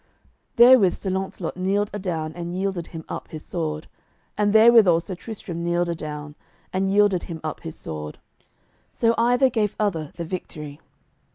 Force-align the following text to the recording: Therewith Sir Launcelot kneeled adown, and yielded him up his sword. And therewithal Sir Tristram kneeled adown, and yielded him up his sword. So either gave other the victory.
Therewith 0.55 0.95
Sir 0.95 1.11
Launcelot 1.11 1.55
kneeled 1.55 1.91
adown, 1.93 2.33
and 2.33 2.55
yielded 2.55 2.87
him 2.87 3.05
up 3.07 3.27
his 3.27 3.45
sword. 3.45 3.85
And 4.35 4.51
therewithal 4.51 4.99
Sir 4.99 5.13
Tristram 5.13 5.63
kneeled 5.63 5.89
adown, 5.91 6.33
and 6.73 6.89
yielded 6.89 7.21
him 7.29 7.39
up 7.43 7.59
his 7.59 7.75
sword. 7.75 8.17
So 8.91 9.13
either 9.19 9.51
gave 9.51 9.75
other 9.79 10.11
the 10.15 10.25
victory. 10.25 10.79